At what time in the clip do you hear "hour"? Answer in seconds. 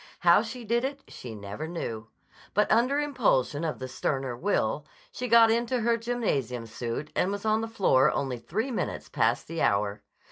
9.61-10.01